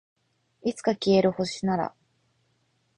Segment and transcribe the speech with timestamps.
[0.63, 1.93] いつか消える星なら